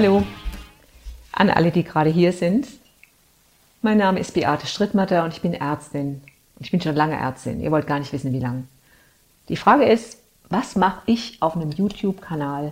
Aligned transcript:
Hallo 0.00 0.22
an 1.32 1.50
alle, 1.50 1.72
die 1.72 1.82
gerade 1.82 2.08
hier 2.08 2.32
sind. 2.32 2.68
Mein 3.82 3.98
Name 3.98 4.20
ist 4.20 4.32
Beate 4.32 4.68
Strittmatter 4.68 5.24
und 5.24 5.32
ich 5.32 5.42
bin 5.42 5.54
Ärztin. 5.54 6.22
Ich 6.60 6.70
bin 6.70 6.80
schon 6.80 6.94
lange 6.94 7.16
Ärztin. 7.16 7.60
Ihr 7.60 7.72
wollt 7.72 7.88
gar 7.88 7.98
nicht 7.98 8.12
wissen, 8.12 8.32
wie 8.32 8.38
lange. 8.38 8.62
Die 9.48 9.56
Frage 9.56 9.86
ist, 9.86 10.22
was 10.50 10.76
mache 10.76 11.02
ich 11.06 11.42
auf 11.42 11.56
einem 11.56 11.72
YouTube-Kanal 11.72 12.70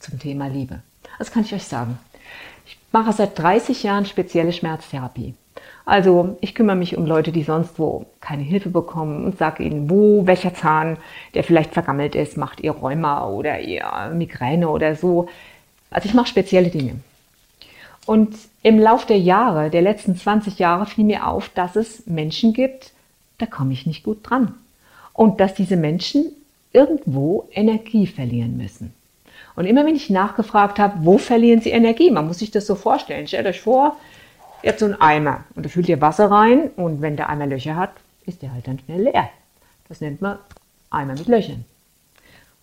zum 0.00 0.18
Thema 0.18 0.48
Liebe? 0.48 0.80
Das 1.20 1.30
kann 1.30 1.44
ich 1.44 1.54
euch 1.54 1.62
sagen. 1.62 1.96
Ich 2.66 2.76
mache 2.90 3.12
seit 3.12 3.38
30 3.38 3.84
Jahren 3.84 4.04
spezielle 4.04 4.52
Schmerztherapie. 4.52 5.34
Also 5.84 6.38
ich 6.40 6.56
kümmere 6.56 6.74
mich 6.74 6.96
um 6.96 7.06
Leute, 7.06 7.30
die 7.30 7.44
sonst 7.44 7.78
wo 7.78 8.06
keine 8.20 8.42
Hilfe 8.42 8.70
bekommen 8.70 9.24
und 9.24 9.38
sage 9.38 9.62
ihnen, 9.62 9.88
wo 9.88 10.26
welcher 10.26 10.54
Zahn, 10.54 10.96
der 11.34 11.44
vielleicht 11.44 11.72
vergammelt 11.72 12.16
ist, 12.16 12.36
macht 12.36 12.58
ihr 12.58 12.72
Rheuma 12.72 13.28
oder 13.28 13.60
ihr 13.60 14.10
Migräne 14.12 14.68
oder 14.68 14.96
so. 14.96 15.28
Also 15.90 16.08
ich 16.08 16.14
mache 16.14 16.28
spezielle 16.28 16.68
Dinge. 16.68 16.96
Und 18.06 18.34
im 18.62 18.78
Lauf 18.78 19.06
der 19.06 19.18
Jahre, 19.18 19.70
der 19.70 19.82
letzten 19.82 20.16
20 20.16 20.58
Jahre, 20.58 20.86
fiel 20.86 21.04
mir 21.04 21.26
auf, 21.26 21.50
dass 21.50 21.76
es 21.76 22.06
Menschen 22.06 22.52
gibt, 22.52 22.92
da 23.38 23.46
komme 23.46 23.72
ich 23.72 23.86
nicht 23.86 24.02
gut 24.02 24.18
dran. 24.22 24.54
Und 25.12 25.40
dass 25.40 25.54
diese 25.54 25.76
Menschen 25.76 26.32
irgendwo 26.72 27.48
Energie 27.52 28.06
verlieren 28.06 28.56
müssen. 28.56 28.94
Und 29.56 29.66
immer 29.66 29.84
wenn 29.84 29.96
ich 29.96 30.08
nachgefragt 30.10 30.78
habe, 30.78 30.98
wo 31.00 31.18
verlieren 31.18 31.60
sie 31.60 31.70
Energie? 31.70 32.10
Man 32.10 32.26
muss 32.26 32.38
sich 32.38 32.50
das 32.50 32.66
so 32.66 32.74
vorstellen. 32.74 33.26
Stellt 33.26 33.46
euch 33.46 33.60
vor, 33.60 33.96
ihr 34.62 34.70
habt 34.70 34.78
so 34.78 34.86
einen 34.86 35.00
Eimer 35.00 35.44
und 35.54 35.66
da 35.66 35.68
füllt 35.68 35.88
ihr 35.88 36.00
Wasser 36.00 36.30
rein 36.30 36.70
und 36.76 37.02
wenn 37.02 37.16
der 37.16 37.28
Eimer 37.28 37.46
Löcher 37.46 37.76
hat, 37.76 37.90
ist 38.26 38.42
der 38.42 38.52
halt 38.52 38.68
dann 38.68 38.78
schnell 38.78 39.02
leer. 39.02 39.28
Das 39.88 40.00
nennt 40.00 40.20
man 40.20 40.38
Eimer 40.90 41.14
mit 41.14 41.26
Löchern. 41.26 41.64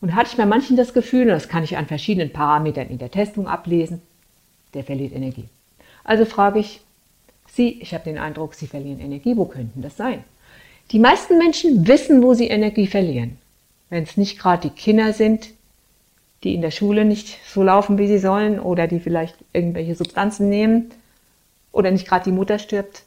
Und 0.05 0.13
hatte 0.13 0.29
ich 0.29 0.37
bei 0.37 0.45
manchen 0.45 0.77
das 0.77 0.93
Gefühl, 0.93 1.23
und 1.23 1.29
das 1.29 1.49
kann 1.49 1.63
ich 1.63 1.77
an 1.77 1.87
verschiedenen 1.87 2.31
Parametern 2.31 2.89
in 2.89 2.99
der 2.99 3.09
Testung 3.09 3.47
ablesen, 3.47 4.03
der 4.75 4.83
verliert 4.83 5.13
Energie. 5.15 5.45
Also 6.03 6.25
frage 6.25 6.59
ich 6.59 6.81
Sie, 7.51 7.81
ich 7.81 7.91
habe 7.91 8.03
den 8.03 8.19
Eindruck, 8.19 8.53
Sie 8.53 8.67
verlieren 8.67 8.99
Energie. 8.99 9.35
Wo 9.35 9.45
könnten 9.45 9.81
das 9.81 9.97
sein? 9.97 10.23
Die 10.91 10.99
meisten 10.99 11.39
Menschen 11.39 11.87
wissen, 11.87 12.21
wo 12.21 12.35
sie 12.35 12.49
Energie 12.49 12.85
verlieren. 12.85 13.39
Wenn 13.89 14.03
es 14.03 14.15
nicht 14.15 14.37
gerade 14.37 14.69
die 14.69 14.75
Kinder 14.75 15.11
sind, 15.11 15.49
die 16.43 16.53
in 16.53 16.61
der 16.61 16.69
Schule 16.69 17.03
nicht 17.03 17.39
so 17.47 17.63
laufen, 17.63 17.97
wie 17.97 18.05
sie 18.05 18.19
sollen, 18.19 18.59
oder 18.59 18.85
die 18.85 18.99
vielleicht 18.99 19.35
irgendwelche 19.53 19.95
Substanzen 19.95 20.49
nehmen, 20.49 20.91
oder 21.71 21.89
nicht 21.89 22.07
gerade 22.07 22.25
die 22.25 22.31
Mutter 22.31 22.59
stirbt, 22.59 23.01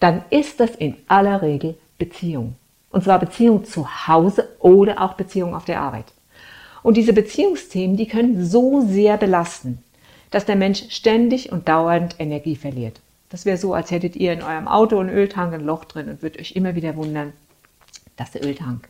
dann 0.00 0.24
ist 0.30 0.58
das 0.58 0.74
in 0.74 0.96
aller 1.06 1.40
Regel 1.42 1.76
Beziehung. 1.98 2.56
Und 2.90 3.04
zwar 3.04 3.20
Beziehung 3.20 3.64
zu 3.64 4.08
Hause 4.08 4.48
oder 4.58 5.00
auch 5.00 5.14
Beziehung 5.14 5.54
auf 5.54 5.64
der 5.64 5.80
Arbeit. 5.80 6.06
Und 6.86 6.96
diese 6.96 7.12
Beziehungsthemen, 7.12 7.96
die 7.96 8.06
können 8.06 8.46
so 8.46 8.80
sehr 8.80 9.16
belasten, 9.16 9.82
dass 10.30 10.44
der 10.44 10.54
Mensch 10.54 10.84
ständig 10.90 11.50
und 11.50 11.66
dauernd 11.66 12.14
Energie 12.20 12.54
verliert. 12.54 13.00
Das 13.28 13.44
wäre 13.44 13.56
so, 13.56 13.74
als 13.74 13.90
hättet 13.90 14.14
ihr 14.14 14.32
in 14.32 14.40
eurem 14.40 14.68
Auto 14.68 14.96
einen 15.00 15.08
Öltank 15.08 15.52
ein 15.52 15.64
Loch 15.64 15.84
drin 15.84 16.08
und 16.08 16.22
würdet 16.22 16.40
euch 16.40 16.52
immer 16.52 16.76
wieder 16.76 16.94
wundern, 16.94 17.32
dass 18.14 18.30
der 18.30 18.44
Öltank, 18.44 18.88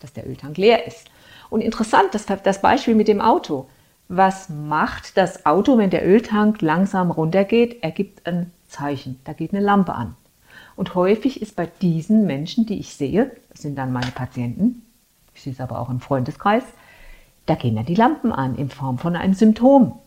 dass 0.00 0.12
der 0.12 0.28
Öltank 0.28 0.58
leer 0.58 0.84
ist. 0.84 1.04
Und 1.48 1.60
interessant, 1.60 2.08
das, 2.10 2.26
das 2.26 2.60
Beispiel 2.60 2.96
mit 2.96 3.06
dem 3.06 3.20
Auto. 3.20 3.68
Was 4.08 4.48
macht 4.48 5.16
das 5.16 5.46
Auto, 5.46 5.78
wenn 5.78 5.90
der 5.90 6.04
Öltank 6.04 6.60
langsam 6.60 7.12
runtergeht? 7.12 7.84
Er 7.84 7.92
gibt 7.92 8.26
ein 8.26 8.50
Zeichen, 8.66 9.20
da 9.22 9.32
geht 9.32 9.54
eine 9.54 9.64
Lampe 9.64 9.94
an. 9.94 10.16
Und 10.74 10.96
häufig 10.96 11.40
ist 11.40 11.54
bei 11.54 11.66
diesen 11.66 12.26
Menschen, 12.26 12.66
die 12.66 12.80
ich 12.80 12.94
sehe, 12.94 13.30
das 13.50 13.62
sind 13.62 13.78
dann 13.78 13.92
meine 13.92 14.10
Patienten, 14.10 14.82
ich 15.36 15.42
sehe 15.42 15.52
es 15.52 15.60
aber 15.60 15.78
auch 15.78 15.88
im 15.88 16.00
Freundeskreis, 16.00 16.64
da 17.46 17.54
gehen 17.54 17.76
dann 17.76 17.86
die 17.86 17.94
Lampen 17.94 18.32
an 18.32 18.56
in 18.56 18.70
Form 18.70 18.98
von 18.98 19.16
einem 19.16 19.34
Symptom. 19.34 19.98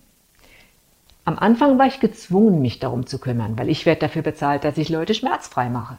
Am 1.25 1.39
Anfang 1.39 1.77
war 1.79 1.87
ich 1.87 1.99
gezwungen, 1.99 2.61
mich 2.61 2.79
darum 2.79 3.07
zu 3.07 3.19
kümmern, 3.19 3.57
weil 3.57 3.69
ich 3.69 3.85
werde 3.85 4.01
dafür 4.01 4.21
bezahlt, 4.21 4.63
dass 4.63 4.77
ich 4.77 4.89
Leute 4.89 5.13
schmerzfrei 5.13 5.69
mache. 5.69 5.97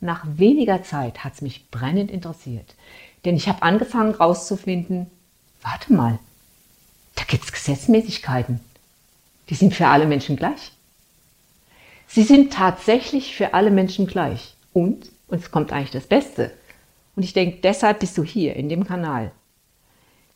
Nach 0.00 0.24
weniger 0.26 0.82
Zeit 0.82 1.22
hat 1.22 1.34
es 1.34 1.42
mich 1.42 1.70
brennend 1.70 2.10
interessiert, 2.10 2.74
denn 3.24 3.36
ich 3.36 3.48
habe 3.48 3.62
angefangen 3.62 4.12
herauszufinden, 4.12 5.06
warte 5.62 5.92
mal, 5.92 6.18
da 7.14 7.22
gibt 7.24 7.44
es 7.44 7.52
Gesetzmäßigkeiten. 7.52 8.60
Die 9.48 9.54
sind 9.54 9.74
für 9.74 9.86
alle 9.86 10.06
Menschen 10.06 10.36
gleich. 10.36 10.72
Sie 12.08 12.24
sind 12.24 12.52
tatsächlich 12.52 13.36
für 13.36 13.54
alle 13.54 13.70
Menschen 13.70 14.06
gleich. 14.06 14.54
Und, 14.72 15.10
und 15.28 15.38
es 15.38 15.50
kommt 15.50 15.72
eigentlich 15.72 15.92
das 15.92 16.06
Beste, 16.06 16.50
und 17.14 17.22
ich 17.22 17.32
denke, 17.32 17.58
deshalb 17.62 18.00
bist 18.00 18.16
du 18.16 18.24
hier 18.24 18.56
in 18.56 18.68
dem 18.68 18.86
Kanal. 18.86 19.32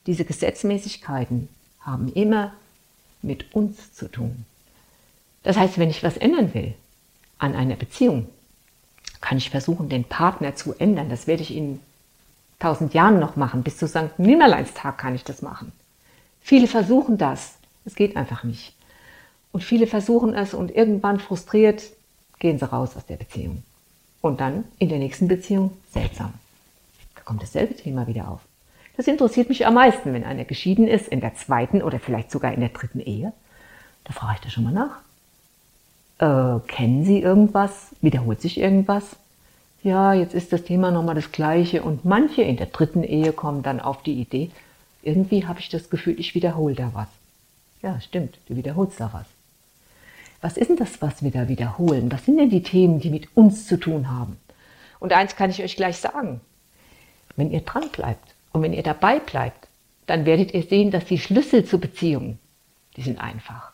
Diese 0.06 0.24
Gesetzmäßigkeiten 0.24 1.48
haben 1.80 2.12
immer 2.12 2.52
mit 3.22 3.54
uns 3.54 3.92
zu 3.94 4.10
tun. 4.10 4.44
Das 5.42 5.56
heißt, 5.56 5.78
wenn 5.78 5.90
ich 5.90 6.02
was 6.02 6.16
ändern 6.16 6.54
will 6.54 6.74
an 7.38 7.54
einer 7.54 7.76
Beziehung, 7.76 8.28
kann 9.20 9.38
ich 9.38 9.50
versuchen, 9.50 9.88
den 9.88 10.04
Partner 10.04 10.54
zu 10.54 10.74
ändern. 10.74 11.08
Das 11.08 11.26
werde 11.26 11.42
ich 11.42 11.54
in 11.54 11.80
tausend 12.58 12.94
Jahren 12.94 13.18
noch 13.18 13.36
machen. 13.36 13.62
Bis 13.62 13.78
zu 13.78 13.88
St. 13.88 14.18
Nimmerleinstag 14.18 14.98
kann 14.98 15.14
ich 15.14 15.24
das 15.24 15.42
machen. 15.42 15.72
Viele 16.40 16.68
versuchen 16.68 17.18
das. 17.18 17.54
Es 17.84 17.94
geht 17.94 18.16
einfach 18.16 18.44
nicht. 18.44 18.74
Und 19.52 19.62
viele 19.64 19.86
versuchen 19.86 20.34
es 20.34 20.54
und 20.54 20.74
irgendwann 20.74 21.18
frustriert 21.18 21.82
gehen 22.38 22.58
sie 22.58 22.70
raus 22.70 22.96
aus 22.96 23.06
der 23.06 23.16
Beziehung. 23.16 23.62
Und 24.20 24.40
dann 24.40 24.64
in 24.78 24.88
der 24.88 24.98
nächsten 24.98 25.28
Beziehung 25.28 25.76
seltsam. 25.92 26.34
Da 27.14 27.22
kommt 27.22 27.42
dasselbe 27.42 27.74
Thema 27.74 28.06
wieder 28.06 28.28
auf. 28.28 28.40
Das 28.96 29.06
interessiert 29.06 29.48
mich 29.48 29.66
am 29.66 29.74
meisten, 29.74 30.12
wenn 30.14 30.24
einer 30.24 30.44
geschieden 30.44 30.88
ist, 30.88 31.08
in 31.08 31.20
der 31.20 31.34
zweiten 31.34 31.82
oder 31.82 32.00
vielleicht 32.00 32.30
sogar 32.30 32.52
in 32.52 32.60
der 32.60 32.70
dritten 32.70 33.00
Ehe. 33.00 33.32
Da 34.04 34.12
frage 34.12 34.36
ich 34.36 34.40
da 34.40 34.50
schon 34.50 34.64
mal 34.64 34.72
nach. 34.72 35.00
Äh, 36.18 36.66
kennen 36.66 37.04
Sie 37.04 37.20
irgendwas? 37.20 37.88
Wiederholt 38.00 38.40
sich 38.40 38.58
irgendwas? 38.58 39.16
Ja, 39.82 40.14
jetzt 40.14 40.34
ist 40.34 40.52
das 40.52 40.64
Thema 40.64 40.90
nochmal 40.90 41.14
das 41.14 41.30
gleiche 41.30 41.82
und 41.82 42.04
manche 42.04 42.42
in 42.42 42.56
der 42.56 42.66
dritten 42.66 43.04
Ehe 43.04 43.32
kommen 43.32 43.62
dann 43.62 43.80
auf 43.80 44.02
die 44.02 44.20
Idee, 44.20 44.50
irgendwie 45.02 45.46
habe 45.46 45.60
ich 45.60 45.68
das 45.68 45.90
Gefühl, 45.90 46.18
ich 46.18 46.34
wiederhole 46.34 46.74
da 46.74 46.90
was. 46.92 47.08
Ja, 47.82 48.00
stimmt, 48.00 48.38
du 48.48 48.56
wiederholst 48.56 48.98
da 48.98 49.10
was. 49.12 49.26
Was 50.40 50.56
ist 50.56 50.68
denn 50.68 50.76
das, 50.76 51.00
was 51.00 51.22
wir 51.22 51.30
da 51.30 51.48
wiederholen? 51.48 52.10
Was 52.10 52.24
sind 52.24 52.38
denn 52.38 52.50
die 52.50 52.62
Themen, 52.62 52.98
die 52.98 53.10
mit 53.10 53.36
uns 53.36 53.66
zu 53.66 53.76
tun 53.76 54.10
haben? 54.10 54.38
Und 54.98 55.12
eins 55.12 55.36
kann 55.36 55.50
ich 55.50 55.62
euch 55.62 55.76
gleich 55.76 55.98
sagen. 55.98 56.40
Wenn 57.36 57.50
ihr 57.50 57.60
dran 57.60 57.88
bleibt 57.90 58.35
und 58.56 58.62
wenn 58.62 58.72
ihr 58.72 58.82
dabei 58.82 59.18
bleibt, 59.18 59.68
dann 60.06 60.24
werdet 60.24 60.54
ihr 60.54 60.62
sehen, 60.62 60.90
dass 60.90 61.04
die 61.04 61.18
Schlüssel 61.18 61.66
zur 61.66 61.78
Beziehung, 61.78 62.38
die 62.96 63.02
sind 63.02 63.20
einfach. 63.20 63.70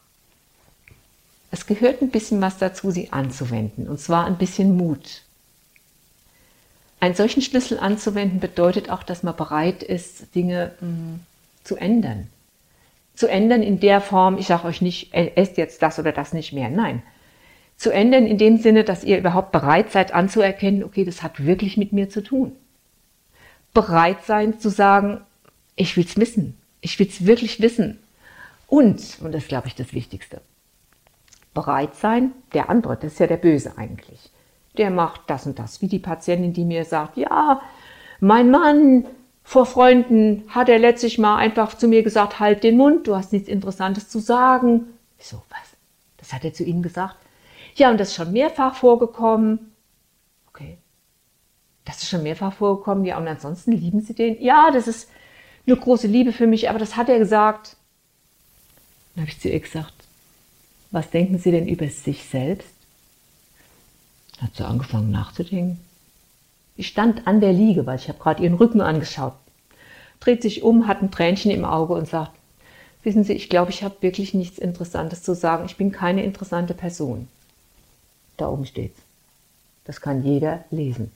Es 1.53 1.66
gehört 1.66 2.03
ein 2.03 2.10
bisschen 2.10 2.41
was 2.41 2.59
dazu, 2.59 2.91
sie 2.91 3.12
anzuwenden, 3.12 3.88
und 3.88 4.00
zwar 4.00 4.26
ein 4.26 4.38
bisschen 4.38 4.76
Mut. 4.76 5.22
Einen 6.98 7.15
solchen 7.15 7.43
Schlüssel 7.43 7.78
anzuwenden 7.78 8.41
bedeutet 8.41 8.91
auch, 8.91 9.04
dass 9.04 9.22
man 9.22 9.37
bereit 9.37 9.84
ist, 9.84 10.34
Dinge 10.34 10.72
mh, 10.81 10.88
hm, 10.88 11.20
zu 11.62 11.76
ändern. 11.76 12.26
Zu 13.14 13.28
ändern 13.28 13.62
in 13.62 13.78
der 13.78 14.00
Form, 14.00 14.37
ich 14.37 14.49
sage 14.49 14.66
euch 14.66 14.82
nicht, 14.82 15.14
esst 15.14 15.59
jetzt 15.59 15.81
das 15.81 16.00
oder 16.00 16.10
das 16.10 16.32
nicht 16.32 16.53
mehr. 16.53 16.70
Nein. 16.70 17.04
Zu 17.76 17.91
ändern 17.91 18.26
in 18.26 18.38
dem 18.38 18.59
Sinne, 18.59 18.82
dass 18.82 19.04
ihr 19.04 19.19
überhaupt 19.19 19.53
bereit 19.53 19.93
seid 19.93 20.12
anzuerkennen, 20.12 20.82
okay, 20.82 21.04
das 21.04 21.22
hat 21.22 21.44
wirklich 21.44 21.76
mit 21.76 21.93
mir 21.93 22.10
zu 22.10 22.20
tun 22.20 22.56
bereit 23.75 24.25
sein 24.25 24.59
zu 24.59 24.69
sagen, 24.69 25.21
ich 25.77 25.97
will 25.97 26.05
es 26.05 26.16
wissen. 26.16 26.59
Ich 26.81 26.99
will 26.99 27.09
es 27.09 27.27
wirklich 27.27 27.60
wissen. 27.60 27.99
Und, 28.66 29.19
und 29.21 29.33
das 29.33 29.43
ist, 29.43 29.49
glaube 29.49 29.69
ich, 29.69 29.75
das 29.75 29.93
Wichtigste, 29.93 30.41
bereit 31.55 31.94
sein, 31.94 32.32
der 32.55 32.71
andere, 32.71 32.97
das 32.97 33.12
ist 33.12 33.21
ja 33.21 33.27
der 33.27 33.37
Böse 33.37 33.77
eigentlich. 33.77 34.31
Der 34.79 34.91
macht 34.91 35.23
das 35.26 35.46
und 35.46 35.58
das, 35.58 35.82
wie 35.82 35.88
die 35.88 35.99
Patientin, 35.99 36.55
die 36.55 36.64
mir 36.64 36.85
sagt, 36.85 37.17
ja, 37.17 37.61
mein 38.20 38.50
Mann 38.50 39.06
vor 39.44 39.67
Freunden 39.67 40.44
hat 40.49 40.69
er 40.69 40.79
letztlich 40.79 41.19
mal 41.19 41.37
einfach 41.37 41.76
zu 41.76 41.88
mir 41.88 42.02
gesagt, 42.02 42.41
halt 42.41 42.62
den 42.62 42.76
Mund, 42.76 43.06
du 43.06 43.17
hast 43.17 43.32
nichts 43.32 43.49
Interessantes 43.49 44.08
zu 44.08 44.19
sagen. 44.19 44.87
So, 45.19 45.43
was? 45.50 45.76
Das 46.17 46.32
hat 46.32 46.44
er 46.44 46.55
zu 46.55 46.64
Ihnen 46.64 46.82
gesagt? 46.82 47.17
Ja, 47.75 47.91
und 47.91 47.99
das 47.99 48.08
ist 48.08 48.14
schon 48.14 48.32
mehrfach 48.32 48.76
vorgekommen. 48.76 49.71
Das 51.84 52.02
ist 52.02 52.08
schon 52.08 52.23
mehrfach 52.23 52.52
vorgekommen. 52.52 53.05
Ja, 53.05 53.19
und 53.19 53.26
ansonsten 53.26 53.73
lieben 53.73 54.00
Sie 54.00 54.14
den? 54.14 54.40
Ja, 54.43 54.70
das 54.70 54.88
ist 54.88 55.08
eine 55.67 55.76
große 55.76 56.06
Liebe 56.06 56.32
für 56.32 56.46
mich, 56.46 56.69
aber 56.69 56.79
das 56.79 56.96
hat 56.96 57.08
er 57.08 57.19
gesagt. 57.19 57.76
Dann 59.14 59.23
habe 59.23 59.31
ich 59.31 59.40
zu 59.40 59.49
ihr 59.49 59.61
gesagt, 59.61 59.93
was 60.90 61.11
denken 61.11 61.38
Sie 61.38 61.50
denn 61.50 61.67
über 61.67 61.88
sich 61.88 62.25
selbst? 62.25 62.69
Hat 64.40 64.56
sie 64.56 64.67
angefangen 64.67 65.11
nachzudenken. 65.11 65.79
Ich 66.76 66.88
stand 66.88 67.26
an 67.26 67.40
der 67.40 67.52
Liege, 67.52 67.87
weil 67.87 67.99
ich 67.99 68.08
habe 68.08 68.19
gerade 68.19 68.43
ihren 68.43 68.55
Rücken 68.55 68.81
angeschaut. 68.81 69.34
Dreht 70.19 70.43
sich 70.43 70.62
um, 70.62 70.88
hat 70.88 71.00
ein 71.00 71.11
Tränchen 71.11 71.50
im 71.50 71.64
Auge 71.64 71.94
und 71.94 72.08
sagt, 72.08 72.32
wissen 73.02 73.25
Sie, 73.25 73.34
ich 73.34 73.49
glaube, 73.49 73.70
ich 73.70 73.84
habe 73.84 73.96
wirklich 74.00 74.34
nichts 74.34 74.58
Interessantes 74.58 75.23
zu 75.23 75.34
sagen. 75.34 75.67
Ich 75.67 75.76
bin 75.76 75.93
keine 75.93 76.25
interessante 76.25 76.75
Person. 76.75 77.29
Da 78.37 78.49
oben 78.49 78.67
steht's. 78.67 78.99
Das 79.84 80.00
kann 80.00 80.25
jeder 80.25 80.64
lesen. 80.70 81.12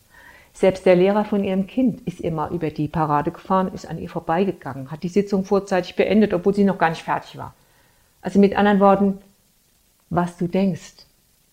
Selbst 0.57 0.87
der 0.87 0.97
Lehrer 0.97 1.27
von 1.27 1.45
ihrem 1.45 1.67
Kind 1.67 2.01
ist 2.09 2.25
mal 2.25 2.51
über 2.51 2.71
die 2.71 2.89
Parade 2.89 3.31
gefahren, 3.31 3.75
ist 3.75 3.87
an 3.87 3.99
ihr 3.99 4.09
vorbeigegangen, 4.09 4.91
hat 4.91 5.03
die 5.03 5.11
Sitzung 5.11 5.45
vorzeitig 5.45 5.97
beendet, 5.97 6.33
obwohl 6.33 6.55
sie 6.55 6.65
noch 6.65 6.79
gar 6.79 6.89
nicht 6.89 7.03
fertig 7.03 7.37
war. 7.37 7.53
Also 8.23 8.41
mit 8.41 8.57
anderen 8.57 8.81
Worten, 8.81 9.19
was 10.09 10.39
du 10.39 10.49
denkst, 10.49 11.05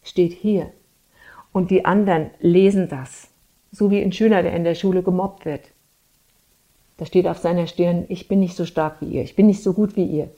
steht 0.03 0.31
hier. 0.31 0.71
Und 1.51 1.69
die 1.69 1.83
anderen 1.83 2.29
lesen 2.39 2.88
das. 2.88 3.27
So 3.73 3.91
wie 3.91 4.01
ein 4.01 4.13
Schüler, 4.13 4.41
der 4.41 4.55
in 4.55 4.63
der 4.63 4.75
Schule 4.75 5.03
gemobbt 5.03 5.44
wird. 5.44 5.65
Da 6.95 7.05
steht 7.05 7.27
auf 7.27 7.39
seiner 7.39 7.67
Stirn, 7.67 8.05
ich 8.07 8.29
bin 8.29 8.39
nicht 8.39 8.55
so 8.55 8.65
stark 8.65 9.01
wie 9.01 9.07
ihr, 9.07 9.23
ich 9.23 9.35
bin 9.35 9.47
nicht 9.47 9.63
so 9.63 9.73
gut 9.73 9.97
wie 9.97 10.05
ihr. 10.05 10.29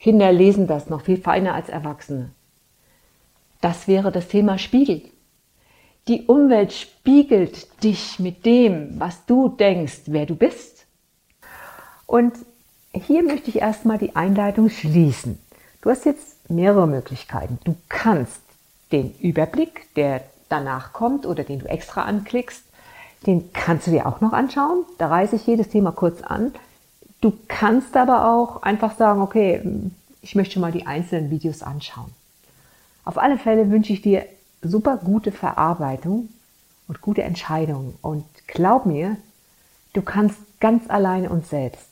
Kinder 0.00 0.32
lesen 0.32 0.66
das 0.66 0.90
noch 0.90 1.00
viel 1.00 1.16
feiner 1.16 1.54
als 1.54 1.70
Erwachsene. 1.70 2.30
Das 3.62 3.88
wäre 3.88 4.12
das 4.12 4.28
Thema 4.28 4.58
Spiegel. 4.58 5.00
Die 6.08 6.22
Umwelt 6.26 6.72
spiegelt 6.72 7.82
dich 7.82 8.20
mit 8.20 8.46
dem, 8.46 9.00
was 9.00 9.26
du 9.26 9.48
denkst, 9.48 10.02
wer 10.06 10.24
du 10.24 10.36
bist. 10.36 10.86
Und 12.06 12.34
hier 12.92 13.24
möchte 13.24 13.50
ich 13.50 13.56
erstmal 13.56 13.98
die 13.98 14.14
Einleitung 14.14 14.70
schließen. 14.70 15.38
Du 15.82 15.90
hast 15.90 16.04
jetzt 16.04 16.48
mehrere 16.48 16.86
Möglichkeiten. 16.86 17.58
Du 17.64 17.74
kannst 17.88 18.40
den 18.92 19.14
Überblick, 19.20 19.92
der 19.96 20.22
danach 20.48 20.92
kommt 20.92 21.26
oder 21.26 21.42
den 21.42 21.58
du 21.58 21.66
extra 21.66 22.02
anklickst, 22.02 22.62
den 23.26 23.52
kannst 23.52 23.88
du 23.88 23.90
dir 23.90 24.06
auch 24.06 24.20
noch 24.20 24.32
anschauen. 24.32 24.84
Da 24.98 25.08
reiße 25.08 25.36
ich 25.36 25.46
jedes 25.46 25.70
Thema 25.70 25.90
kurz 25.90 26.22
an. 26.22 26.54
Du 27.20 27.36
kannst 27.48 27.96
aber 27.96 28.30
auch 28.30 28.62
einfach 28.62 28.96
sagen, 28.96 29.20
okay, 29.22 29.60
ich 30.22 30.36
möchte 30.36 30.60
mal 30.60 30.70
die 30.70 30.86
einzelnen 30.86 31.30
Videos 31.30 31.62
anschauen. 31.62 32.12
Auf 33.04 33.18
alle 33.18 33.38
Fälle 33.38 33.70
wünsche 33.70 33.92
ich 33.92 34.02
dir 34.02 34.26
super 34.66 34.96
gute 34.96 35.32
Verarbeitung 35.32 36.28
und 36.88 37.00
gute 37.00 37.22
Entscheidungen. 37.22 37.94
Und 38.02 38.24
glaub 38.46 38.86
mir, 38.86 39.16
du 39.92 40.02
kannst 40.02 40.38
ganz 40.60 40.88
alleine 40.88 41.30
und 41.30 41.46
selbst 41.46 41.88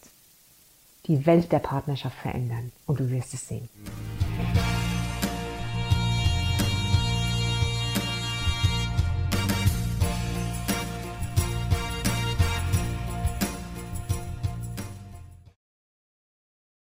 die 1.06 1.26
Welt 1.26 1.52
der 1.52 1.58
Partnerschaft 1.58 2.16
verändern. 2.18 2.72
Und 2.86 3.00
du 3.00 3.10
wirst 3.10 3.34
es 3.34 3.48
sehen. 3.48 3.68